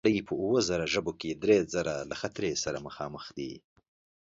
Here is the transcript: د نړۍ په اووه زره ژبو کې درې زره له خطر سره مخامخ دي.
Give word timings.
د 0.01 0.03
نړۍ 0.09 0.19
په 0.27 0.33
اووه 0.41 0.61
زره 0.69 0.85
ژبو 0.93 1.11
کې 1.19 1.39
درې 1.43 1.57
زره 1.73 1.93
له 2.09 2.15
خطر 2.21 2.43
سره 2.63 2.77
مخامخ 2.87 3.25
دي. 3.37 3.51